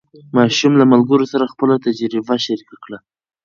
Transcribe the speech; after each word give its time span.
ماشوم 0.35 0.73
له 0.79 0.85
ملګرو 0.93 1.25
سره 1.33 1.51
خپله 1.53 1.75
تجربه 1.85 2.35
شریکه 2.45 2.75
کړه 2.83 2.97